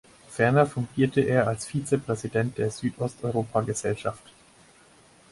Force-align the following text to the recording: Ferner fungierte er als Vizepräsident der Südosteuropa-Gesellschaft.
Ferner 0.29 0.65
fungierte 0.65 1.21
er 1.21 1.47
als 1.47 1.67
Vizepräsident 1.67 2.57
der 2.57 2.71
Südosteuropa-Gesellschaft. 2.71 4.33